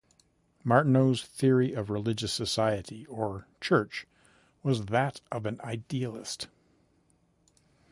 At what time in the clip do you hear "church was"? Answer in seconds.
3.61-4.87